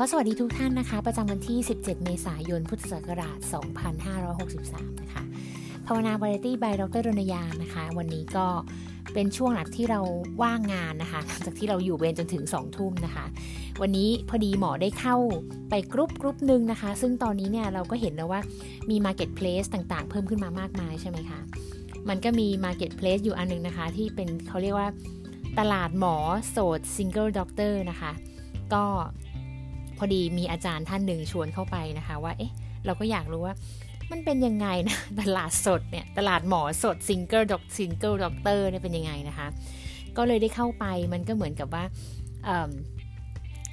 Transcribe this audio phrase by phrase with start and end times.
[0.00, 3.38] ก็สวัสดีทุกท่านนะคะ ประจำวันที่ 17 เมษายน พุทธศักราช
[4.18, 5.22] 2563 นะคะ
[5.86, 8.46] ภาวนา Beauty by ดรรณยานะคะ วันนี้ก็
[9.14, 10.00] เป็นช่วงหลักที่เรา
[10.42, 13.24] ว่างงานนะคะหลังจากที่เราอยู่เวรจนถึง 2 ทุ่มนะคะ
[13.80, 15.16] วันนี้พอดีหมอได้เข้า
[15.70, 18.40] ไปกรุ๊ปกรุ๊ปหนึ่งนะคะ ซึ่งตอนนี้เนี่ยเราก็เห็นแล้วว่า
[18.90, 21.40] มี Marketplace ต่างๆ เพิ่มขึ้นมามากมายใช่ไหมคะ
[22.08, 24.88] มันก็มี Marketplace อยู่อันนึงนะคะ ที่เป็นเขาเรียกว่า
[25.58, 26.16] ตลาดหมอ
[26.50, 28.12] โสด Single Doctor นะคะ
[28.74, 28.84] ก็
[29.98, 32.52] พอดีมีอาจารย์ท่านหนึ่งชวนเข้าไปนะคะ ว่าเอ๊ะ
[32.84, 33.54] เราก็อยากรู้ว่า
[34.10, 39.46] มันเป็นยังไงนะตลาดโสดเนี่ยตลาดหมอโสด single doc single doctor เนี่ยเป็นยังไงนะคะ
[40.16, 41.84] ก็เลยได้เข้าไปมันก็เหมือนกับว่า
[42.44, 42.48] เ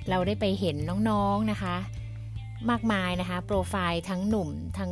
[0.09, 0.75] เราได้ไปเห็น
[1.09, 1.75] น้องๆนะคะ
[2.69, 4.91] มากมายนะคะโปรไฟล์ทั้งหนุ่มทั้ง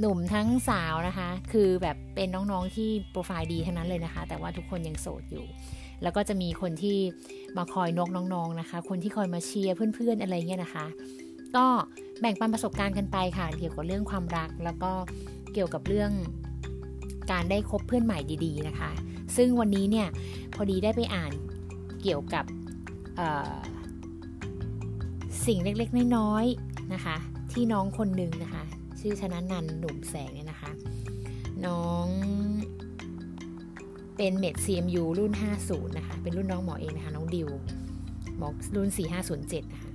[0.00, 5.44] หนุ่มทั้งสาวนะคะ คือแบบเป็นน้องๆที่โปรไฟล์ดีทั้งนั้นเลยนะคะ แต่ว่าทุกคนยังโสดอยู่
[6.02, 6.98] แล้วก็จะมีคนที่
[7.56, 10.86] มาคอยนกน้องๆนะคะ คนที่คอยมาเชียร์เพื่อนๆอะไรเงี้ยนะคะ
[11.56, 11.66] ก็
[12.20, 14.92] แบ่งปันประสบการณ์กันไปค่ะ เกี่ยวกับเรื่องความรัก แล้วก็
[15.52, 16.10] เกี่ยวกับเรื่อง
[17.30, 18.90] การได้คบเพื่อนใหม่ดีๆนะคะ
[19.36, 20.08] ซึ่งวันนี้เนี่ย
[20.54, 21.32] พอดีได้ไปอ่าน
[22.02, 22.44] เกี่ยวกับ
[25.46, 27.16] สิ่งเล็กๆน้อยๆนะคะ
[27.52, 28.64] ที่น้องคนหนึ่งนะคะ
[29.00, 30.70] ชื่อชนะนันหนุ่มแสงเนี่ยนะคะ
[31.66, 32.08] น้อง
[34.18, 35.32] เป็นเมด CMU รุ่น
[35.64, 37.48] 50 นะคะ เป็นรุ่นน้องหมอเองนะคะ น้องดิว
[38.38, 38.88] หมอรุ่น
[39.30, 39.90] 4507 นะคะ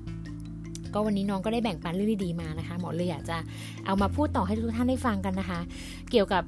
[0.93, 3.37] ก็วันนี้น้องก็ได้แบ่งปันเรื่องดีๆมานะคะ หมอเลยอยากจะ
[3.85, 5.59] เอามาพูดต่อให้ทุกท่านได้ฟังกันนะคะ
[6.11, 6.43] เกี่ยวกับ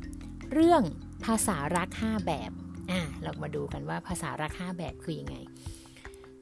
[0.53, 0.81] เรื่อง
[1.25, 2.51] ภาษารัก 5 แบบ
[2.91, 5.35] อ่า เรามาดูกันว่าภาษารัก 5 แบบคืออยังไง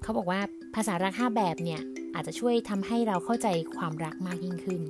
[0.02, 0.40] เขาบอกว่า
[0.76, 1.82] ภาษารัก 5 แบบเนี่ย
[2.16, 4.82] อาจจะช่วยทำให้เราเข้าใจความรักมากยิ่งขึ้น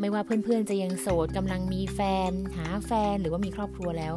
[0.00, 4.14] ไม่ว่าเพื่อนๆจะยังโสดกำลังมีแฟน หาแฟนหรือว่ามีครอบครัวแล้ว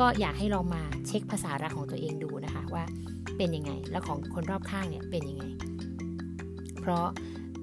[0.00, 2.84] ก็อยากให้ลองมาเช็คภาษารักของตัวเองดูนะคะว่า
[3.36, 5.44] เป็นยังไง แล้วของคนรอบข้างเนี่ยเป็นยังไง
[6.80, 7.06] เพราะ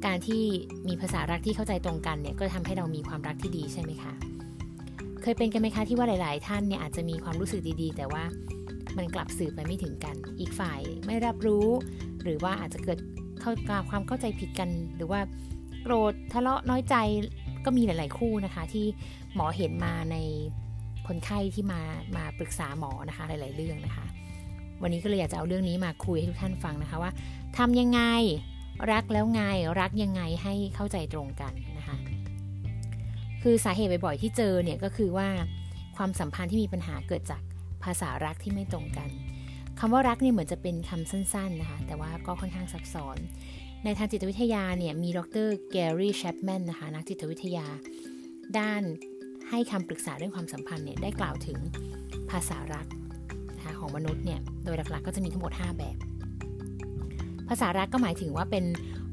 [0.06, 0.44] การที่
[0.88, 4.14] มีภาษารักที่เข้าใจตรงกันเนี่ยก็ทำให้เรามีความรักที่ดีใช่ไหมคะ
[5.22, 8.24] เคยเป็นกันไหมคะที่ว่าหลาย ๆ ท่านเนี่ยอาจจะมีความรู้สึกดีๆ แต่ว่า
[8.98, 11.68] มันกลับสื่อไปไม่ถึงกัน อีกฝ่ายไม่รับรู้
[12.24, 13.00] หรือว่าอาจจะเกิด
[13.42, 13.52] เข้า
[13.90, 15.20] ความเข้าใจผิดกัน หรือว่า
[15.84, 16.96] โกรธทะเลาะน้อยใจ
[17.66, 18.86] ก็มีหลาย ๆ คู่นะคะ ที่
[19.34, 20.18] หมอเห็นมาใน
[21.08, 21.82] คนไข้ที่มา
[22.18, 24.06] มาปรึกษาหมอนะคะหลาย ๆ เรื่องนะคะ
[24.82, 27.12] วันนี้ก็เลยอยากจะเอาเรื่องนี้มาคุยให้ทุกท่านฟังนะคะว่า
[27.58, 28.02] ทำยังไง
[28.92, 29.42] รักแล้วไง
[29.80, 31.96] รักยังไงให้เข้าใจตรงกันนะคะ
[33.44, 35.28] คือสาเหตุบ่อยๆที่เจอเนี่ยก็คือว่า
[35.98, 37.42] ความสัมพันธ์ที่มีปัญหาเกิดจาก
[37.84, 39.10] ภาษารักที่ไม่ตรงกัน
[39.80, 43.18] คำว่ารักเนี่ยเหมือนจะเป็นคำสั้น ๆ นะคะ แต่ว่าก็ค่อนข้างซับซ้อน
[43.84, 47.66] ในทางจิตวิทยาเนี่ยมีดรแกรี่แชปแมนนะคะ นักจิตวิทยา
[48.58, 48.84] ด้าน
[49.52, 51.60] ให้คำปรึกษาเรื่องความสัมพันธ์เนี่ยได้กล่าวถึง
[52.32, 52.88] ภาษารัก
[53.58, 55.98] นะคะของมนุษย์เนี่ยโดยหลักๆก็จะมีทั้งหมด 5 แบบ
[57.50, 58.66] ภาษารักก็หมายถึงว่าเป็น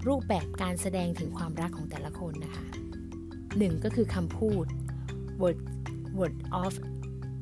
[0.08, 2.64] รูปแบบการแสดงถึงความรักของแต่ละคนนะคะ
[3.58, 4.64] หนึ่งก็คือคำพูด
[5.42, 5.58] word
[6.18, 6.72] word of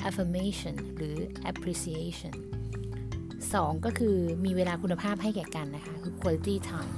[0.08, 1.16] affirmation หรือ
[1.50, 2.34] appreciation
[3.14, 6.94] 2 ก็คือมีเวลาคุณภาพให้แก่กันนะคะ คือ quality time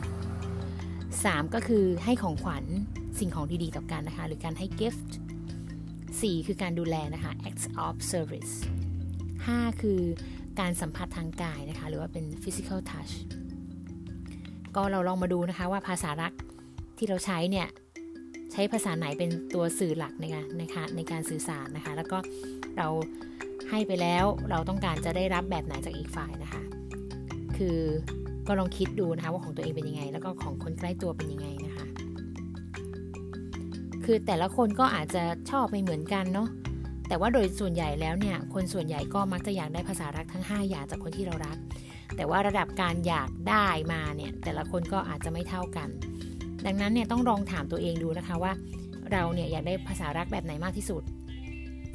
[0.74, 2.64] 3 ก็คือให้ของขวัญ
[3.18, 5.10] สิ่งของดีๆต่อกันนะคะ หรือการให้ gift
[6.22, 8.52] 4 คือการดูแลนะคะ acts of service
[9.16, 10.00] 5 คือ
[10.60, 13.12] การสัมผัสทางกายนะคะ หรือว่าเป็น physical touch
[14.76, 16.32] ก็เราลองมาดูนะคะว่าภาษารัก
[16.98, 17.68] ที่เราใช้เนี่ย
[18.52, 22.18] ใช้ภาษาไหนเป็นตัวสื่อหลักในการนะคะในการสื่อสารนะคะ แล้วก็
[22.76, 22.88] เรา
[23.70, 26.62] ให้ไปแล้วเราต้องการจะได้รับแบบไหนจากอีกฝ่ายนะคะ
[27.56, 27.78] คือ
[28.46, 31.67] ก็ลองคิดดูนะคะว่าของตัวเองเป็นยังไง แล้วก็ของคนใกล้ตัวเป็นยังไงนะ
[34.10, 36.48] คือแต่ละคนก็อาจจะชอบไม่เหมือนกันเนาะ
[37.08, 41.56] แต่ว่าโดยส่วนใหญ่แล้วเนี่ยคนส่วนใหญ่ก็มักจะอยากได้ภาษารักทั้ง 5 อย่างจากคนที่เรารัก
[42.16, 45.88] แต่ว่าระดับการอยากได้มาเนี่ยแต่ละคนก็อาจจะไม่เท่ากัน
[46.66, 48.52] ดังนั้นเนี่ยต้องลองถามตัวเองดูนะคะว่า
[49.12, 51.02] เราเนี่ยอยากได้ภาษารักแบบไหนมากที่สุด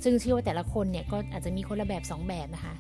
[0.04, 2.76] ซึ่งเชื่อว่าแต่ละคนเนี่ยก็อาจจะมีคนละแบบ 2 แบบนะคะ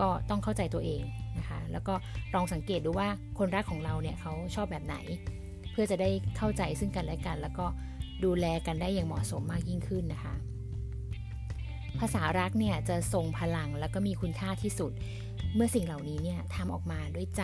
[0.00, 1.02] ก็ต้องเข้าใจตัวเอง
[1.38, 1.94] นะคะ แล้วก็
[2.34, 3.08] ลองสังเกตดูว่า
[3.38, 4.96] คนรักของเราเนี่ยเขาชอบแบบไหน
[5.72, 7.66] เพื่อจะได้เข้าใจซึ่งกันและกัน แล้วก็
[8.24, 10.34] ดูแลกันได้อย่างเหมาะสมมากยิ่งขึ้นนะคะ
[12.00, 14.92] ภาษารักเนี่ยจะทรงพลังแล้วก็มีคุณค่าที่สุด
[15.54, 17.42] เมื่อสิ่งเหล่านี้เนี่ยทำออกมาด้วยใจ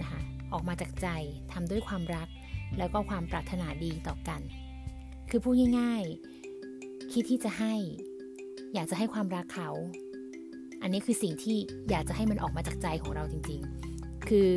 [0.00, 0.20] นะคะ
[0.52, 1.08] ออกมาจากใจ
[1.52, 2.28] ทำด้วยความรัก
[2.78, 4.40] แล้วก็ความปรารถนาดีต่อกัน
[5.30, 7.74] คือพูดง่ายๆ คิดที่จะให้
[8.74, 9.70] อยากจะให้ความรักเขา
[10.82, 11.56] อันนี้คือสิ่งที่
[11.90, 13.60] อยากจะให้มันออกมาจากใจของเราจริง
[13.94, 14.48] ๆ คือ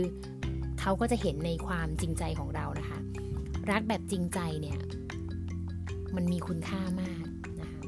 [0.79, 2.65] เขาก็จะเห็นในความจริงใจของเรา
[3.71, 4.79] รักแบบจริงใจเนี่ย
[6.15, 7.25] มันมีคุณค่ามาก
[7.61, 7.81] นะคะ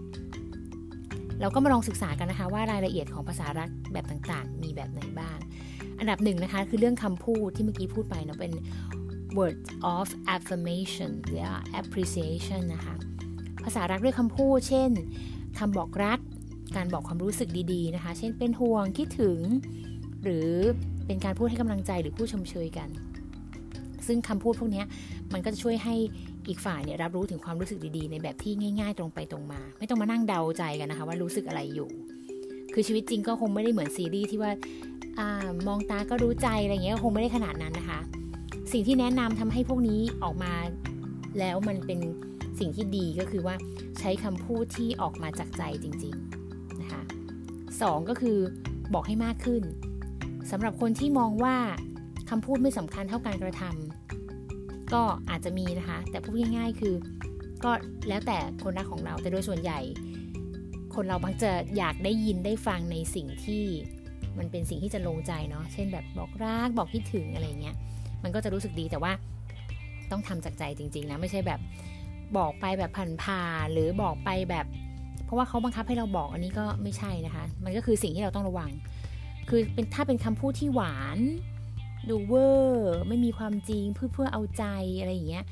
[1.41, 5.37] เราก็มาลองศึกษากันนะคะ ว่ารายละเอียดของภาษารักแบบต่างๆ มีแบบไหนบ้าง
[5.99, 8.53] อันดับหนึ่งนะคะ คือเรื่องคำพูดที่เมื่อกี้พูดไปเนาะเป็น
[9.37, 11.45] words of affirmation หรือ
[11.81, 12.95] appreciation นะคะ
[13.63, 14.91] ภาษารักด้วยคำพูด เช่น
[15.59, 16.19] คำบอกรัก
[16.75, 19.39] การบอกความรู้สึกดีๆนะคะ เช่นเป็นห่วงคิดถึง
[20.23, 20.49] หรือ
[21.05, 22.89] เป็นการพูดให้กำลังใจหรือพูดชมเชยกัน
[24.09, 24.83] ซึ่งคำพูดพวกนี้
[25.33, 25.95] มันก็จะช่วยให้
[26.47, 31.89] อีกฝ่ายเนี่ยรับรู้ถึงความรู้สึกดีๆ ในแบบที่ง่าย ๆ ตรงไปตรงมา ไม่ต้องมานั่งเดาใจกันนะคะ ว่ารู้สึกอะไรอยู่
[32.73, 34.51] คือชีวิตจริงก็คงไม่ได้เหมือนซีรีส์ที่ว่า
[35.19, 37.99] อามองตาก็รู้ใจอะไรเงี้ยคงไม่ได้ขนาดนั้นนะคะ
[38.71, 40.53] สิ่งที่แนะนำทำให้พวกนี้ออกมา
[41.39, 41.99] แล้วมันเป็น
[42.59, 43.55] สิ่งที่ดีก็คือว่า
[43.99, 47.01] ใช้คำพูดที่ออกมาจากใจจริงๆนะคะ
[47.81, 48.37] สองก็คือ
[48.93, 49.63] บอกให้มากขึ้น
[50.51, 51.55] สำหรับคนที่มองว่า
[52.29, 56.95] คำพูดไม่สำคัญเท่าการกระทำก็อาจจะมีนะคะ แต่พูดง่ายๆคือ
[57.63, 57.71] ก็
[58.07, 59.79] แล้วแต่คนรักของเรา แต่โดยส่วนใหญ่
[60.95, 63.63] คนเราบังจะอยากได้ยินได้ฟังในสิ่งที่
[64.37, 67.75] มันเป็นสิ่งที่จะลงใจเนาะ เช่นแบบบอกรักบอกคิดถึงอะไรเงี้ย
[68.23, 69.11] มันก็จะรู้สึกดีแต่ว่า
[70.11, 71.59] ต้องทำจากใจจริงๆนะไม่ใช่แบบ
[72.37, 72.91] บอกไปแบบ
[73.23, 74.65] ผ่านๆหรือบอกไปแบบ
[75.25, 78.69] เพราะว่าเขาบังคับให้เราบอกอันนี้ก็ไม่ใช่นะคะ มันก็คือสิ่งที่เราต้องระวัง
[79.49, 81.19] คือเป็นถ้าเป็นคำพูดที่หวาน
[82.09, 84.65] ดูเวอร์ไม่มีความจริงเพื่อเพื่อเอาใจ
[84.99, 85.45] อะไรอย่างเงี้ย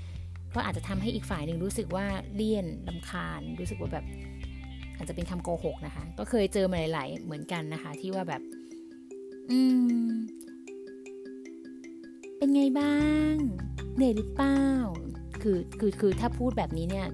[0.56, 2.06] ก็อาจจะทำให้อีกฝ่ายหนึ่งรู้สึกว่า
[2.36, 4.06] เลี่ยนลำคาญ รู้สึกว่าแบบ
[4.98, 8.42] อาจจะเป็นคำโกหกนะคะ ก็เคยเจอมาหลายๆเหมือนกันนะคะ ที่ว่าแบบ
[9.52, 9.60] อื
[10.08, 10.12] ม
[12.38, 12.98] เป็นไงบ้า
[13.32, 13.34] ง
[13.96, 14.62] เหนื่อยหรือเปล่า
[15.42, 17.08] คือคือคือถ้าพูดแบบนี้เนี่ย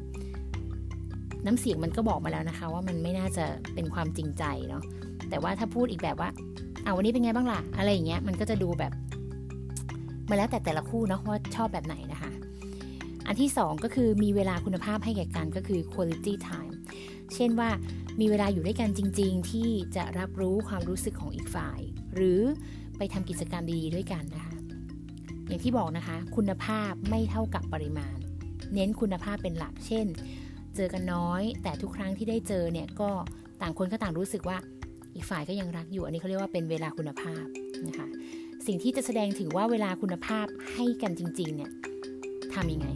[1.46, 4.84] น้ำเสียงมันก็บอกมาแล้วนะคะ ว่ามันไม่น่าจะเป็นความจริงใจเนาะ
[5.30, 6.30] แต่ว่าถ้าพูดอีกแบบว่า
[6.84, 8.92] เอาวันนี้เป็นไงบ้างล่ะ อะไรอย่างเงี้ยมันก็จะดูแบบ
[10.30, 12.32] มาแล้วแต่แต่ละคู่นะว่าชอบแบบไหนนะคะ
[13.28, 16.76] อันที่สองก็คือมีเวลาคุณภาพให้แก่กันก็คือ quality time
[17.36, 17.70] เช่นว่า
[18.20, 21.80] มีเวลาอยู่ด้วยกันจริง ๆ ที่จะรับรู้ความรู้สึกของอีกฝ่าย
[22.16, 22.42] หรือ
[22.98, 24.56] ไปทำกิจกรรมดีๆด้วยกันนะคะ
[25.48, 28.18] อย่างที่บอกนะคะ คุณภาพไม่เท่ากับปริมาณ
[28.74, 30.08] เน้นคุณภาพเป็นหลัก เช่น
[30.76, 33.10] เจอกันน้อย แต่ทุกครั้งที่ได้เจอเนี่ยก็
[33.62, 34.58] ต่างคนก็ต่างรู้สึกว่า
[35.16, 37.46] อีกฝ่ายก็ยังรักอยู่ อันนี้เขาเรียกว่าเป็นเวลาคุณภาพ
[37.88, 38.08] นะคะ
[38.68, 41.72] สิ่งที่จะแสดงถึงว่าเวลาคุณภาพให้กันจริงๆเนี่ย
[42.54, 42.88] ทำยังไง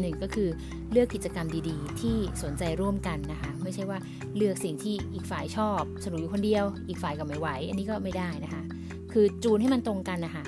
[0.00, 0.48] หนึ่งก็คือ
[0.92, 3.98] เลือกกิจกรรมดีๆ ที่สนใจร่วมกันนะคะ ไม่ใช่ว่า
[4.36, 8.62] เลือกสิ่งที่อีกฝ่ายชอบสนุกอยู่คนเดียว อีกฝ่ายก็ไม่ไหว อันนี้ก็ไม่ได้นะคะ
[9.12, 10.44] คือจูนให้มันตรงกันนะคะ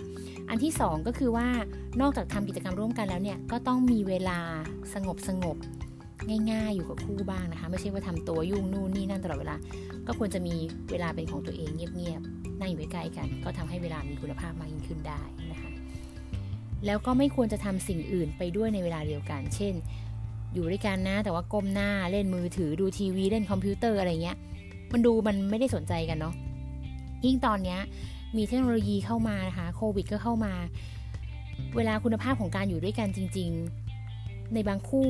[0.49, 1.49] อันที่ 2 ก็คือว่า
[2.01, 4.39] นอกจากทำกิจกรรมร่วมกันแล้วเนี่ยก็ต้องมีเวลา
[4.95, 5.57] สงบสงบ
[6.51, 9.57] ง่ายๆ อยู่กับคู่บ้างนะคะ ไม่ใช่ว่าทำตัวยุ่งนู่นนี่นั่นตลอดเวลา
[10.07, 10.55] ก็ควรจะมี
[10.91, 15.21] เวลาเป็นของตัวเองเงียบๆ นั่งอยู่ใกล้ๆกัน ก็ทำให้เวลามีคุณภาพมากยิ่งขึ้นได้
[15.51, 15.71] นะคะ
[16.87, 19.75] แล้วก็ไม่ควรจะทำสิ่งอื่นไปด้วยในเวลาเดียวกัน เช่น
[20.55, 24.37] อยู่ด้วยกันนะ แต่ว่าก้มหน้าเล่นมือถือดูทีวีเล่นคอมพิวเตอร์อะไรเงี้ย
[24.93, 26.35] มันดูมันไม่ได้สนใจกันเนาะ
[27.25, 27.81] ยิ่งตอนเนี้ย
[28.37, 30.55] มีเทคโนโลยีเข้ามานะคะโควิดก็เข้ามา
[31.77, 33.51] เวลาคุณภาพของการอยู่ด้วยกันจริง
[34.03, 35.09] ๆ ในบางคู่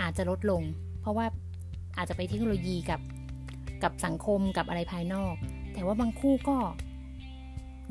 [0.00, 0.62] อาจจะลดลง
[1.00, 1.26] เพราะว่า
[1.96, 3.00] อาจจะไปเทคโนโลยีกับ
[3.82, 5.34] กับสังคมกับอะไรภายนอก
[5.76, 6.56] แต่ว่าบางคู่ก็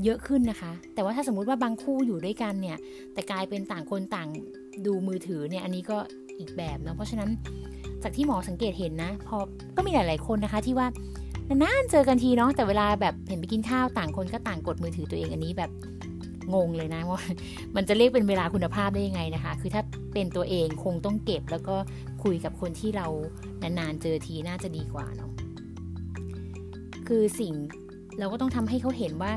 [0.04, 2.78] เยอะขึ้นนะคะ แต่ว่าถ้าสมมุติว่าบางคู่อยู่ด้วยกันเนี่ย
[3.14, 4.28] แต่กลายเป็นต่างคนต่าง
[4.86, 5.98] ดูมือถือเนี่ย อันนี้ก็
[6.40, 7.30] อีกแบบเนาะ เพราะฉะนั้น
[8.04, 9.38] จากที่หมอสังเกตเห็นนะ พอ
[9.76, 10.88] ก็มีหลาย ๆ คนนะคะที่ว่า
[11.50, 15.72] นานๆเจอกันทีเนาะ แต่เวลาแบบเห็นไปกินข้าวต่างคนก็ต่างกดมือถือตัวเองอันนี้แบบ
[16.54, 17.22] งงเลยนะว่า
[17.76, 19.82] มันจะเรียกเป็นเวลาคุณภาพได้ยังไงนะคะ คือถ้า
[20.14, 21.76] เป็นตัวเองคงต้องเก็บแล้วก็
[22.24, 23.08] คุยกับคนที่เรา
[23.62, 25.32] นานๆเจอทีน่าจะดีกว่าเนาะ
[27.08, 27.54] คือสิ่ง
[28.20, 29.32] เราก็ต้องทำให้เขาเห็นว่า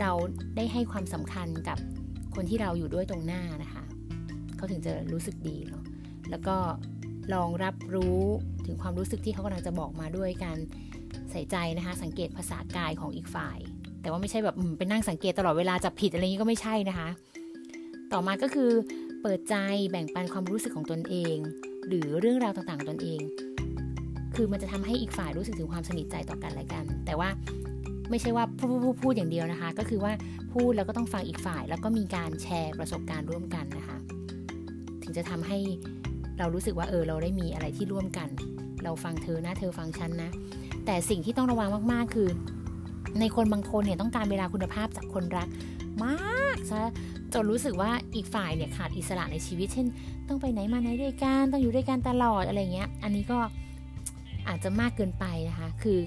[0.00, 0.12] เรา
[0.56, 1.78] ได้ให้ความสำคัญกับ
[2.34, 3.84] คนที่เราอยู่ด้วยตรงหน้านะคะ
[4.56, 5.84] เขาถึงจะรู้สึกดีเนาะ
[6.30, 6.56] แล้วก็
[7.34, 8.20] ลองรับรู้
[8.66, 10.58] ถึงความรู้สึกที่เขากำลังจะบอกมาด้วยการ
[11.30, 13.58] ใส่ใจนะคะ สังเกตภาษากายของอีกฝ่าย
[14.00, 17.08] แต่ว่าไม่ใช่แบบเป็นนั่งสังเกตตลอดเวลาจับผิดอะไรนี้ก็ไม่ใช่นะคะ
[18.12, 18.70] ต่อมาก็คือ
[19.22, 19.54] เปิดใจ
[19.90, 21.36] แบ่งปันความรู้สึกของตนเอง
[21.88, 23.20] หรือเรื่องราวต่างๆตนเอง
[24.42, 27.28] คือมันจะทำให้อีกฝ่ายรู้สึกถึงความสนิทใจต่อกันและกัน แต่ว่า
[28.10, 30.12] ไม่ใช่ว่าพูดพูดพูดอย่างเดียวนะคะ ก็คือว่า
[30.52, 33.96] พูดแล้วก็ต้องฟังอีกฝ่าย แล้วก็มีการแชร์ประสบการณ์ร่วมกันนะคะ
[35.02, 35.58] ถึงจะทำให้
[36.38, 38.28] เรารู้สึกว่าเออเราได้มีอะไรที่ร่วมกัน
[38.84, 40.30] เราฟังเธอนะเธอฟังฉันนะ
[40.86, 42.28] แต่สิ่งที่ต้องระวังมากๆคือ
[43.20, 45.48] ในคนบางคนเนี่ยต้องการเวลาคุณภาพจากคนรัก
[46.04, 46.82] มากซะ
[47.32, 49.86] จนรู้สึกว่าอีกฝ่ายเนี่ยขาดอิสระในชีวิต เช่น
[50.28, 53.38] ต้องไปไหนมาไหนด้วยกันต้องอยู่ด้วยกันตลอดอะไรเงี้ย อันนี้ก็
[54.48, 55.98] อาจจะมากเกินไปนะคะ คือ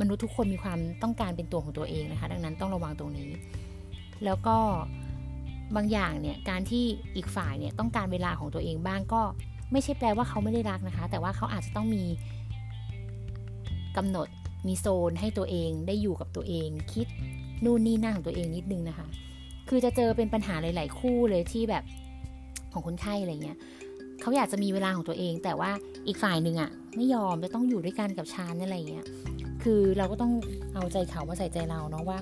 [0.00, 3.30] มนุษย์ทุกคนมีความต้องการเป็นตัวของตัวเองนะคะ ดังนั้นต้องระวังตรงนี้
[4.24, 4.56] แล้วก็
[5.76, 6.84] บางอย่างเนี่ยการที่
[7.16, 9.22] อีกฝ่ายเนี่ยต้องการเวลาของตัวเองบ้างก็
[9.72, 12.04] ไม่ใช่แปลว่าเขาไม่ได้รักนะคะ แต่ว่าเขาอาจจะต้องมี
[13.96, 14.28] กำหนด
[14.66, 17.06] มีโซนให้ตัวเองได้อยู่กับตัวเอง คิด
[17.64, 19.06] นู่นนี่นั่นของตัวเองนิดนึงนะคะ
[19.68, 21.84] คือจะเจอเป็นปัญหาหลาย ๆ คู่เลยที่แบบ
[22.72, 23.58] ของคนไข้อะไรเงี้ย
[24.20, 25.70] เขาอยากจะมีเวลาของตัวเอง แต่ว่า
[26.06, 29.06] อีกฝ่ายหนึ่งอะ่ะไม่ยอมจะต้องอยู่ด้วยกันกับชานอะไรเงี้ย
[29.62, 30.32] คือเราก็ต้อง
[30.74, 32.18] เอาใจเขามาใส่ใจเราเนาะว่า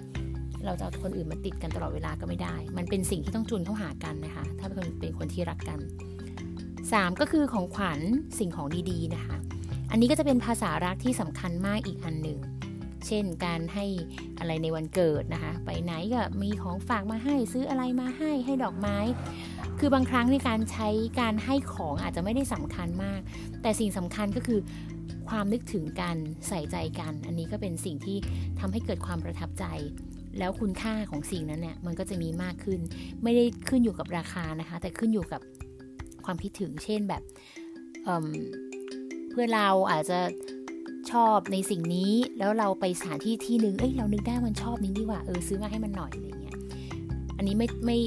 [0.64, 5.78] เราจะเอาคนอื่นมาติดกันตลอดเวลาก็ไม่ได้ มันเป็นสิ่งที่ต้องจูนเข้าหากันนะคะ ถ้าเป็นคนเป็นคนที่รักกัน
[6.50, 8.00] 3 ก็คือของขวัญ
[8.38, 9.37] สิ่งของดีๆนะคะ
[9.90, 12.38] อันนี้ก็จะเป็นภาษารักที่สำคัญมากอีกอันหนึ่ง
[13.06, 13.87] เช่นการให้
[14.38, 18.99] อะไรในวันเกิดนะคะ ไปไหนก็มีของฝากมาให้ซื้ออะไรมาให้ให้ดอกไม้
[19.84, 20.88] คือบางครั้งในการใช้
[21.20, 23.20] การให้ของอาจจะไม่ได้สำคัญมาก
[23.62, 24.60] แต่สิ่งสำคัญก็คือ
[25.28, 26.16] ความนึกถึงกัน
[26.48, 28.16] ใส่ใจกัน อันนี้ก็เป็นสิ่งที่
[28.60, 29.64] ทำให้เกิดความประทับใจ
[30.38, 32.80] แล้วคุณค่าของสิ่งนั้นเนี่ยมันก็จะมีมากขึ้น
[33.22, 35.40] ไม่ได้ขึ้นอยู่กับราคานะคะ แต่ขึ้นอยู่กับ
[36.24, 37.22] ความคิดถึง เช่นแบบ
[38.04, 40.18] เเพื่อเราอาจจะ
[41.10, 46.56] ชอบในสิ่งนี้แล้วเราไปสถานที่ที่หนึ่งเอ้ยเรานึกได้มันชอบนี้ดีกว่าเออซื้อมาให้มันหน่อยอะไรเงี้ย
[47.36, 47.98] อันนี้ไม่ไม่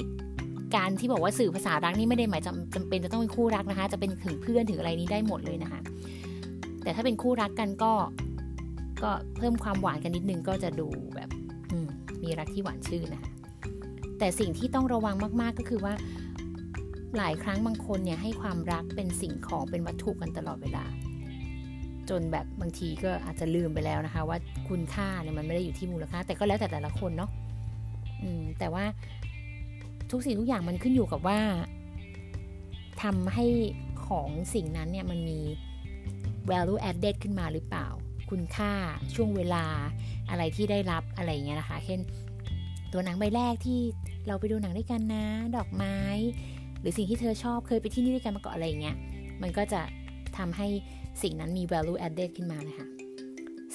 [0.76, 5.80] การที่บอกว่าสื่อภาษารักนี่ไม่ได้หมายจำจำเป็นจะต้องเป็นคู่รักนะคะ จะเป็นถึงเพื่อนถึงอะไรนี้ได้หมดเลยนะคะ
[6.84, 7.94] แต่ถ้าเป็นคู่รักกันก็
[9.04, 11.30] ก็เพิ่มความหวานกันนิดนึงก็จะดูแบบ
[12.24, 13.32] มีรักที่หวานชื่นนะคะ
[14.20, 15.94] แต่สิ่งที่ต้องระวังมาก ๆ ก็คือว่า
[17.18, 20.86] หลายครั้งบางคนเนี่ยให้ความรักเป็นสิ่งของเป็นวัตถุกันตลอดเวลา
[22.10, 24.38] จนแบบบางทีก็อาจจะลืมไปแล้วนะคะ ว่า
[24.70, 27.30] คุณค่าเนี่ยมันไม่ได้อยู่ที่มูลค่า แต่ก็แล้วแต่แต่ละคนเนาะ
[28.60, 28.86] แต่ว่า
[30.12, 31.40] ทุกสิ่งทุกอย่างมันขึ้นอยู่กับว่า
[33.04, 33.46] ทำให้
[34.08, 35.40] ของสิ่งนั้นเนี่ยมันมี
[36.50, 37.88] value added ขึ้นมาหรือเปล่า
[38.30, 38.72] คุณค่า
[39.16, 39.66] ช่วงเวลา
[40.30, 42.00] อะไรที่ได้รับอะไรเงี้ยนะคะเช่น
[42.94, 43.80] ตัวหนังใบแรกที่
[44.28, 45.26] เราไปดูหนังด้วยกันนะ
[45.58, 45.98] ดอกไม้
[46.80, 48.96] หรือสิ่งที่เธอชอบเคยไปที่นี่ด้วยกันมาก่อนอะไรเงี้ย
[49.42, 49.82] มันก็จะ
[50.38, 50.68] ทำให้
[51.22, 52.88] สิ่งนั้นมี value added ขึ้นมานะคะ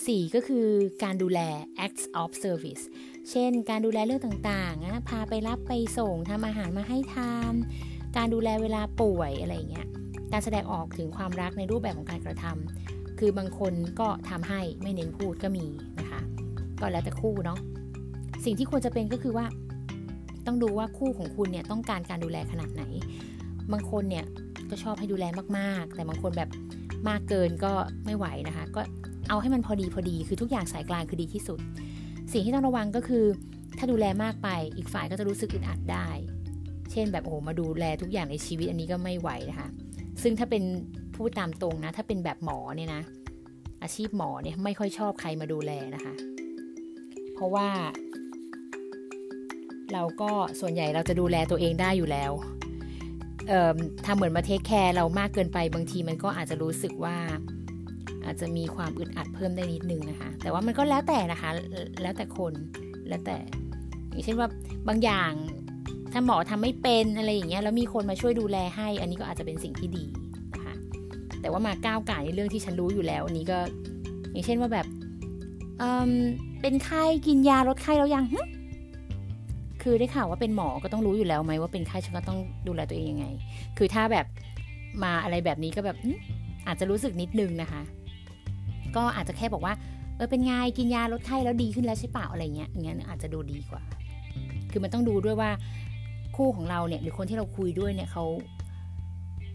[0.07, 0.67] สี่ก็คือ
[1.05, 1.41] การดูแล
[1.87, 2.85] acts of service
[3.31, 7.55] เช่น การดูแลเรื่องต่างๆนะพาไปรับไปส่งทำอาหารมาให้ทาน
[8.17, 9.87] การดูแลเวลาป่วยอะไรเงี้ย
[10.33, 15.67] การแสดงออกถึงความรักในรูปแบบของการกระทำคือบางคนก็ทำให้ไม่เน้นพูดก็มี
[15.99, 16.21] นะคะ
[16.81, 17.59] ก็แล้วแต่คู่เนาะ
[18.45, 19.47] สิ่งที่ควรจะเป็นก็คือว่า
[20.47, 22.83] ต้องดูว่าคู่ของคุณเนี่ยต้องการการดูแลขนาดไหน
[23.73, 24.25] บางคนเนี่ย
[24.71, 25.25] ก็ชอบให้ดูแล
[25.59, 26.51] มากๆ แต่บางคนแบบ
[27.09, 27.73] มากเกินก็
[28.05, 28.83] ไม่ไหวนะคะ ก็
[29.31, 31.59] เอาให้มันพอดีพอดี คือทุกอย่างสายกลางคือดีที่สุด
[32.33, 33.25] สิ่งที่ต้องระวังก็คือ
[33.79, 36.09] ถ้าดูแลมากไปอีกฝ่ายก็จะรู้สึกอึดอัดได้
[36.93, 39.69] เช่นแบบโอ้มาดูแลทุกอย่างในชีวิตอันนี้ก็ไม่ไหวนะคะ
[40.23, 40.63] ซึ่งถ้าเป็น
[41.17, 43.03] พูดตามตรงนะ ถ้าเป็นแบบหมอเนี่ยนะ
[43.83, 46.15] อาชีพหมอเนี่ยไม่ค่อยชอบใครมาดูแลนะคะ
[47.35, 47.69] เพราะว่า
[49.93, 52.33] เราก็ส่วนใหญ่เราจะดูแลตัวเองได้อยู่แล้ว
[54.07, 57.17] ทำเหมือนมาเทคแคร์เรามากเกินไปบางทีมันก็อาจจะรู้สึกว่า
[58.31, 61.51] อาจจะมีความอึดอัดเพิ่มได้นิดนึงนะคะ แต่ว่ามันก็แล้วแต่นะคะ
[62.03, 62.53] แล้วแต่คน
[63.09, 63.37] แล้วแต่
[64.11, 64.49] อย่างเช่นว่า
[64.89, 65.33] บางอย่าง
[66.13, 70.05] ถ้าหมอทำไม่เป็นอะไรอย่างเงี้ยแล้วมีคนมาช่วยดูแลให้ อันนี้ก็อาจจะเป็นสิ่งที่ดี
[70.55, 70.75] นะคะ
[71.41, 73.59] แต่ว่ามาก้าวไก่ในเรื่องที่ฉันรู้อยู่แล้ว อันนี้ก็
[74.33, 74.87] อย่างเช่นว่าแบบ
[75.79, 78.27] เเป็นไข้กินยาลดไข้แล้วยัง
[79.83, 83.27] คือได้ข่าวว่าเป็นหมอก็ต้องรู้อยู่แล้วไหมว่าเป็นไข้ฉันก็ต้องดูแลตัวเองยังไง
[83.79, 84.27] คือถ้าแบบ
[85.03, 85.97] มาอะไรแบบนี้ก็แบบ
[86.67, 87.83] อาจจะรู้สึกนิดนึงนะคะ
[88.97, 89.75] ก็อาจจะแค่บอกว่า
[90.17, 93.83] เออเป็นไงกินยาลดไข้แล้วดีขึ้นแล้วใช่เปล่าอะไรเงี้ยอย่างเงี้ยอาจจะดูดีกว่า
[94.71, 95.51] คือมันต้องดูด้วยว่า
[96.37, 98.25] คู่ของเราเนี่ยหรือคนที่เราคุยด้วยเนี่ยเขา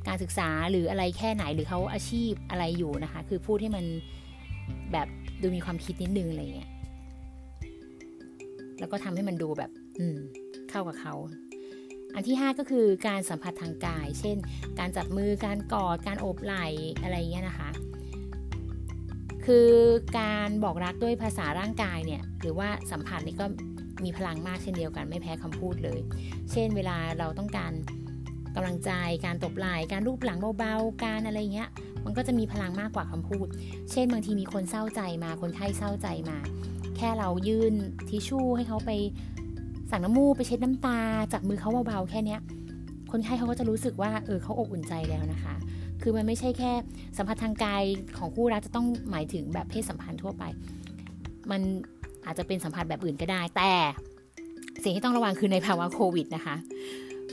[0.08, 3.86] การศึกษาหรืออะไรแค่ไหนหรือเขาอาชีพอะไรอยู่นะคะ คือพูดให้มัน
[4.92, 5.08] แบบ
[5.42, 6.70] ดูมีความคิดนิดนึงอะไรเงี้ย
[8.80, 10.18] แล้วก็ทำให้มันดูแบบ อืม
[10.70, 11.14] เข้ากับเขา
[12.16, 14.38] อันที่ 5 ก็คือการสัมผัสทางกาย เช่น
[14.80, 16.66] การจับมือการกอดการโอบไหล่
[17.02, 17.70] อะไรเงี้ยนะคะ
[19.46, 19.70] คือ
[20.20, 23.46] การบอกรักด้วยภาษาร่างกายเนี่ยหรือว่าสัมผัสนี่ก็
[24.04, 26.00] มีพลังมากเช่นเดียวกันไม่แพ้คำพูดเลย
[26.52, 27.72] เช่นเวลาเราต้องการ
[28.56, 28.92] กำลังใจ
[29.26, 31.70] การตบไหล่การรูปหลังเบาๆการอะไรเงี้ย
[32.06, 33.48] มันก็จะมีพลังมากกว่าคำพูด
[33.92, 36.38] เช่นบางทีมีคนเศร้าใจมาคนไข้เศร้าใจมา
[36.98, 37.74] แค่เรายื่น
[38.10, 38.92] ทิชชู่ให้เขาไป
[39.92, 41.00] สั่งน้ำมูกไปเช็ดน้ำตา
[41.34, 42.42] จากมือเขาเบาๆแค่เนี้ย
[43.12, 45.56] คนไข้เขาก็จะรู้สึกว่าเออเขาอบอุ่นใจแล้วนะคะ
[46.08, 46.72] คือมันไม่ใช่แค่
[47.18, 47.84] สัมผัสทางกาย
[48.18, 50.44] ของคู่รักจะต้องหมายถึงแบบเพศสัมพันธ์ทั่วไป
[51.52, 51.62] มัน
[52.26, 53.72] อาจจะเป็นสัมผัสแบบอื่นก็ได้ แต่
[54.84, 56.56] สิ่งที่ต้องระวังคือในภาวะโควิดนะคะ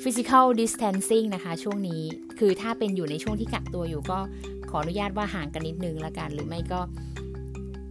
[0.03, 2.03] physical distancing นะคะ ช่วงนี้
[2.39, 4.19] คือถ้าเป็นอยู่ในช่วงที่กักตัวอยู่ก็
[4.71, 6.81] ขออนุญาตว่าห่างกันนิดนึงละกัน หรือไม่ก็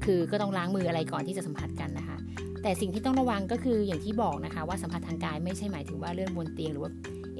[0.06, 2.18] คือก็ต้องล้างมืออะไรก่อนที่จะสัมผัสกันนะคะ
[2.62, 6.92] แต่สิ่งที่ต้องระวังก็คืออย่างที่บอกนะคะ ว่าสัมผัสทางกายไม่ใช่หมายถึงว่าเลื่อนบนเตียงหรือว่า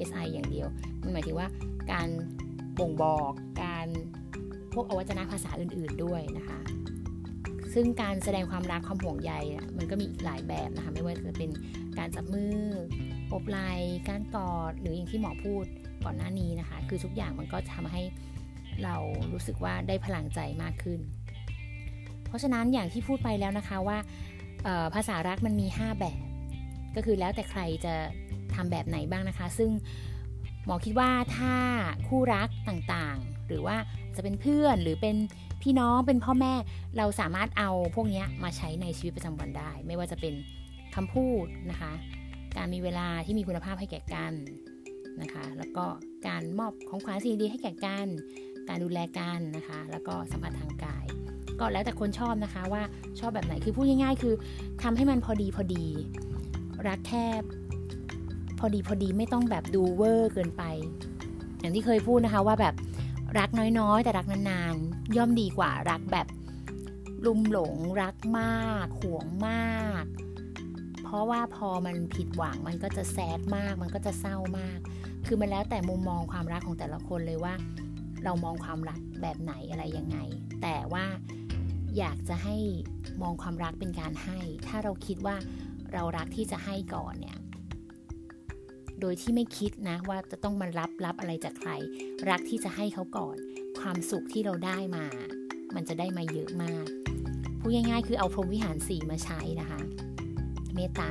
[0.08, 0.66] SI อย่างเดียว
[1.02, 1.46] มันหมายถึงว่า
[1.92, 2.08] การ
[2.78, 3.86] บ่งบอกการ
[4.72, 6.60] พวกอวัจนภาษาอื่น ๆด้วยนะคะ
[7.74, 9.32] ซึ่งการแสดงความรักความห่วงใย
[9.78, 11.50] มันก็มีอีกหลายแบบนะคะ ไม่ว่าจะเป็น
[11.98, 12.56] การจับมือ
[13.32, 13.70] อบไหล่
[14.08, 15.64] การกอดหรืออย่างที่หมอพูด
[16.04, 18.02] ก่อนหน้านี้นะคะ คือทุกอย่างมันก็ทำให้
[18.84, 18.96] เรา
[19.32, 21.00] รู้สึกว่าได้พลังใจมากขึ้น
[22.26, 23.98] เพราะฉะนั้นอย่างที่พูดไปแล้วนะคะว่า
[24.94, 26.18] ภาษารักมันมี 5 แบบ
[26.96, 27.94] ก็คือแล้วแต่ใครจะ
[28.54, 29.70] ทำแบบไหนบ้างนะคะ ซึ่ง
[30.64, 31.54] หมอคิดว่าถ้า
[32.08, 33.76] คู่รัก ต่างๆ หรือว่า
[34.16, 35.16] จะเป็นเพื่อนหรือเป็น
[35.62, 36.54] พี่น้องเป็นพ่อแม่
[36.96, 40.34] เราสามารถเอาพวกนี้มาใช้ในชีวิตประจำวันได้ ไม่ว่าจะเป็น
[40.94, 41.92] คำพูดนะคะ
[42.56, 44.32] การมีเวลาที่มีคุณภาพให้แก่กัน
[45.22, 45.84] นะคะ แล้วก็
[46.26, 48.06] การมอบของขวัญสิ่งดีให้แก่กัน
[48.68, 51.04] การดูแลกันนะคะ แล้วก็สัมผัสทางกาย
[51.60, 52.82] ก็แล้วแต่คนชอบนะคะว่า
[53.20, 54.34] ชอบแบบไหนคือพูดง่ายๆ คือ
[54.82, 55.86] ทำให้มันพอดีพอดี
[56.88, 57.26] รักแค่
[58.58, 60.62] พอดีพอดีไม่ต้องแบบดูเวอร์เกินไป
[61.62, 62.74] อย่างที่เคยพูดนะคะว่าแบบ
[63.38, 63.50] รัก
[63.80, 66.26] น้อยๆ แต่รักนานๆ ย่อมดีกว่ารักแบบ
[67.26, 70.04] ลุ่มหลงรักมากห่วงมาก
[71.02, 74.78] เพราะว่าพอมันผิดหวังมันก็จะแซดมาก มันก็จะเศร้ามาก
[75.26, 77.54] คือมันแล้วแต่มุมมองความรักของแต่ละคนเลยว่า
[78.24, 80.18] เรามองความรักแบบไหนอะไรยังไง
[80.62, 81.04] แต่ว่า
[81.98, 82.56] อยากจะให้
[83.22, 85.36] มองความรักเป็นการให้ ถ้าเราคิดว่า
[85.92, 87.38] เรารักที่จะให้ก่อนเนี่ย
[89.02, 91.70] โดยที่ไม่คิดนะว่าจะต้องมารับรับอะไรจากใคร
[92.30, 93.36] รักที่จะให้เขาก่อน
[93.80, 95.04] ความสุขที่เราได้มา
[95.74, 96.86] มันจะได้มาเยอะมาก
[97.60, 99.80] พูดง่ายๆ คือเอาพรหมวิหารสีมาใช้นะคะ
[100.74, 101.10] เมตตา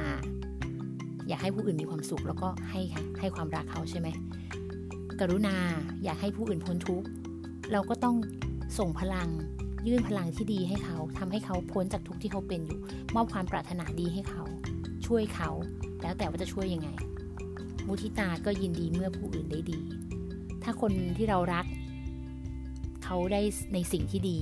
[1.27, 4.07] อยากให้ผู้อื่นมีความสุขแล้วก็ให้ค่ะให้ความรักเขาใช่ไหม
[5.19, 5.55] กรุณา
[6.03, 7.07] อยากให้ผู้อื่นพ้นทุกข์
[7.71, 8.15] เราก็ต้อง
[8.77, 9.29] ส่งพลัง
[9.87, 12.79] ยื่นพลังที่ดีให้เขาทำให้เขาพ้นจากทุกข์ที่เขาเป็นอยู่
[13.15, 14.43] มอบความปรารถนาดีให้เขา
[15.05, 15.49] ช่วยเขา
[16.01, 16.89] แล้วแต่ว่าจะช่วยยังไง
[17.91, 19.79] มุทิตาก็ยินดีเมื่อผู้อื่นได้ดี
[20.63, 21.65] ถ้าคนที่เรารัก
[23.03, 23.41] เขาได้
[23.73, 24.39] ในสิ่งที่ดี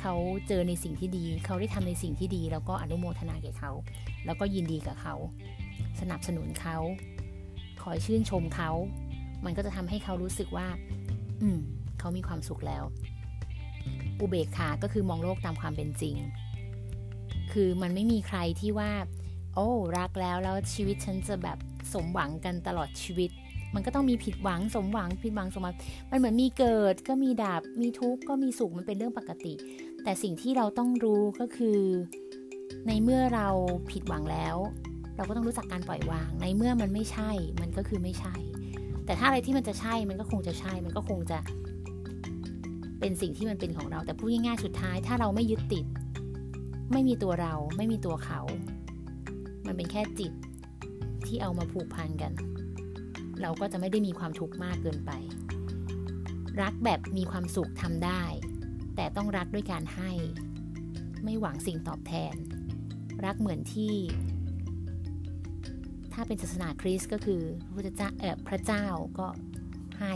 [0.00, 0.14] เขา
[0.48, 3.72] เจอในสิ่งที่ดี เขาได้ทำในสิ่งที่ดี แล้วก็อนุโมทนาแก่เขา
[4.26, 5.14] แล้วก็ยินดีกับเขา
[6.00, 6.76] สนับสนุนเขา
[7.82, 8.70] ขอยชื่นชมเขา
[9.44, 10.68] มันก็จะทำให้เขารู้สึกว่า
[11.40, 11.58] อืม
[11.98, 12.84] เขามีความสุขแล้ว
[14.20, 16.16] อุเบกขา ก็คือมองโลกตามความเป็นจริง
[17.52, 18.92] คือมันไม่มีใครที่ว่า
[19.54, 21.58] โอ้ รักแล้วแล้วชีวิตฉันจะแบบ
[21.92, 23.30] สมหวังกันตลอดชีวิต
[23.74, 25.74] มันก็ต้องมีผิดหวังสมหวังผิดหวังสมหวัง
[26.10, 29.54] มันเหมือนมีเกิดก็มีดับมีทุกข์ก็มีสุขมันเป็นเรื่องปกติ
[30.02, 31.80] แต่สิ่งที่เราต้องรู้ก็คือ
[32.86, 33.48] ในเมื่อเรา
[33.90, 34.56] ผิดหวังแล้ว
[35.16, 38.34] เราก็ต้องรู้จักการปล่อยวาง ในเมื่อมันไม่ใช่ มันก็คือไม่ใช่
[39.06, 41.38] แต่ถ้าอะไรที่มันจะใช่มันก็คงจะใช่ มันก็คงจะ
[43.00, 45.86] เป็นสิ่งที่มันเป็นของเรา แต่พูดง่ายๆสุดท้าย ถ้าเราไม่ยึดติด
[46.92, 48.40] ไม่มีตัวเรา ไม่มีตัวเขา
[49.66, 50.32] มันเป็นแค่จิต
[51.28, 52.32] ที่เอามาผูกพันกัน
[53.40, 55.10] เราก็จะไม่ได้มีความทุกข์มากเกินไป
[56.62, 58.22] รักแบบมีความสุขทำได้
[58.96, 60.10] แต่ต้องรักด้วยการให้
[61.24, 62.34] ไม่หวังสิ่งตอบแทน
[63.24, 63.94] รักเหมือนที่
[66.12, 67.42] ถ้าเป็นศาสนาคริสต์ก็คือ
[67.74, 68.84] พระเจ้าเออพระเจ้า
[69.18, 69.26] ก็
[70.00, 70.14] ให้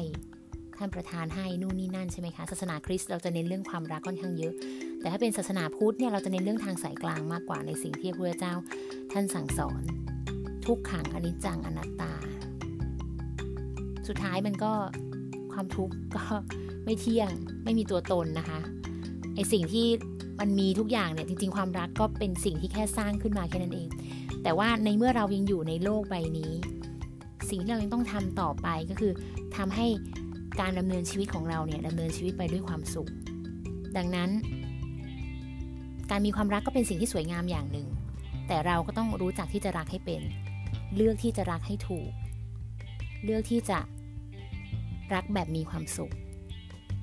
[0.78, 4.54] ท่านประทานให้นู่นนี่นั่นใช่ไหมคะศาสนาคริสต์เราจะเน้นเรื่องความรักค่อนข้างเยอะ
[5.00, 8.54] แต่ถ้าเป็นศาสนาพุทธเนี่ยเราจะเน้นเรื่องทางสายกลางมากกว่าในสิ่งที่พระเจ้า
[9.12, 9.82] ท่านสั่งสอน
[10.66, 12.12] ทุกขังอนิจจังอนัตตา
[14.08, 14.72] สุดท้ายมันก็
[15.52, 16.22] ความทุกข์ก็
[16.84, 17.30] ไม่เที่ยง
[17.64, 18.60] ไม่มีตัวตนนะคะ
[19.34, 19.86] ไอสิ่งที่
[20.40, 23.88] มันมีทุกอย่างเนี่ยจริงๆความรักก็เป็นสิ่งที่แค่สร้างขึ้นมาแค่นั้นเอง
[24.42, 26.52] แต่ว่าในเมื่อเรายังอยู่ในโลกใบนี้
[27.50, 29.12] สิ่งที่เรายังต้องทำต่อไปก็คือ
[29.56, 29.86] ทำให้
[30.60, 33.10] การดำเนินชีวิตของเราเนี่ยดำเนินชีวิตไปด้วยความสุข
[33.96, 34.30] ดังนั้น
[36.10, 37.86] การมีความรักก็เป็นสิ่งที่สวยงามอย่างหนึ่ง
[38.48, 40.22] แต่เราก็ต้องรู้จักที่จะรักให้เป็น
[40.94, 42.10] เลือกที่จะรักให้ถูก
[43.24, 43.78] เลือกที่จะ
[45.14, 46.12] รักแบบมีความสุข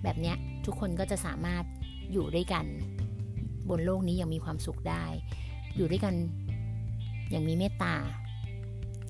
[0.04, 1.64] แบบเนี้ยทุกคนก็จะสามารถ
[2.12, 2.66] อยู่ด้วยกัน
[3.70, 5.04] บนโลกนี้อย่างมีความสุขได้
[5.76, 6.16] อยู่ด้วยกัน
[7.32, 7.96] อย่างมีเมตตา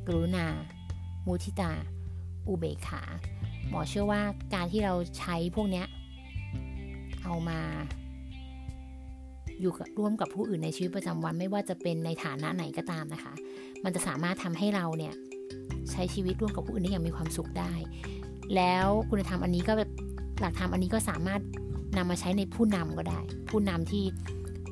[0.08, 0.46] กรุณา
[1.26, 1.72] มุทิตา
[2.48, 3.02] อุเบกขา
[3.70, 4.22] หมอเชื่อว่า
[4.54, 5.88] การที่เราใช้พวกเนี้ย
[7.24, 7.60] เอามา
[9.60, 13.34] อยู่ร่วมกับผู้อื่นในชีวิตประจำวันไม่ว่าจะเป็นในฐานะไหนก็ตามนะคะ
[13.84, 15.14] มันจะสามารถทำให้เราเนี่ย
[15.92, 17.74] ใช้ชีวิตร่วมกับผู้อื่นได้อย่างมีความสุขได้
[18.56, 19.92] แล้วคุณธรรมอันนี้ก็แบบ
[20.40, 21.42] หลักธรรมอันนี้ก็สามารถ
[21.98, 23.20] นำมาใช้ในผู้นำก็ได้
[23.50, 24.04] ผู้นำที่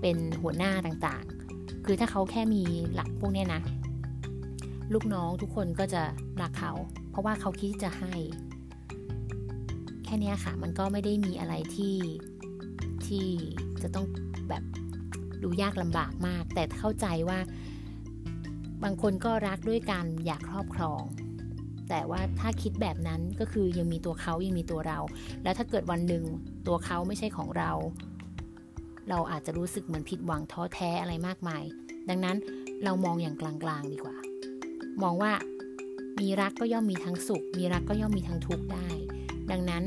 [0.01, 2.61] เป็นหัวหน้าต่างๆ คือถ้าเขาแค่มี
[2.93, 3.61] หลักพวกนี้นะ
[4.93, 6.01] ลูกน้องทุกคนก็จะ
[6.41, 6.73] รักเขา
[7.09, 8.13] เพราะว่าเขาคิดจะให้
[10.03, 11.95] แค่นี้ค่ะ มันก็ไม่ได้มีอะไรที่
[13.05, 13.27] ที่
[13.81, 14.05] จะต้อง
[14.49, 14.63] แบบ
[15.43, 17.39] ดูยากลำบากมาก แต่เข้าใจว่า
[18.83, 21.01] บางคนก็รักด้วยการอยากครอบครอง
[21.89, 24.99] แต่ว่าถ้าคิดแบบนั้นก็คือยังมีตัวเขายังมีตัวเรา
[25.43, 26.23] แล้วถ้าเกิดวันหนึ่ง
[26.67, 27.71] ตัวเขาไม่ใช่ของเรา
[29.09, 31.63] เราอาจจะรู้สึกเหมือนผิดหวังท้อแท้อะไรมากมาย
[32.09, 32.37] ดังนั้น
[32.83, 34.15] เรามองอย่างกลางๆดีกว่า
[35.03, 35.31] มองว่า
[36.21, 38.87] มีรักก็ย่อมมีทั้งสุข มีรักก็ย่อมมีทั้งทุกข์ได้
[39.51, 39.83] ดังนั้น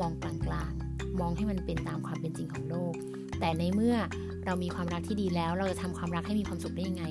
[0.00, 0.34] มองกลา
[0.70, 2.94] งๆ มองให้มันเป็นตามความเป็นจริงของโลก
[3.40, 3.96] แต่ในเมื่อ
[4.44, 7.04] เรามีความรักที่ดีแล้ว เราจะทำความรักให้มีความสุขได้ยังไง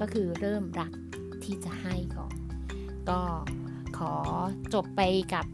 [0.00, 0.92] ก็คือเริ่มรัก
[1.44, 2.34] ที่จะให้ก่อน
[3.08, 3.20] ก็
[3.98, 4.12] ขอ
[4.74, 5.00] จบไป
[5.34, 5.46] กับ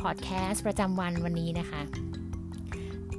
[0.00, 1.82] พอดแคสต์ประจำวันวันนี้นะคะ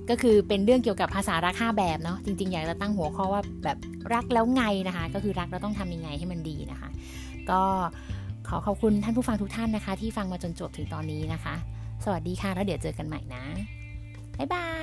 [0.10, 3.78] ก็คือเป็นเรื่องเกี่ยวกับภาษารักห้าแบบเนาะจริงๆ อยากจะตั้งหัวข้อว่าแบบ
[4.13, 6.89] รักแล้วไงนะคะ ก็คือรักแล้วต้องทำยังไงให้มันดีนะคะ
[7.50, 7.62] ก็
[8.48, 11.56] ขอขอบคุณท่านผู้ฟังทุกท่านนะคะ ที่ฟังมาจนจบถึงตอนนี้นะคะ
[12.04, 13.44] สวัสดีค่ะ แล้วเดี๋ยวเจอกันใหม่นะ
[14.38, 14.68] บ๊ายบา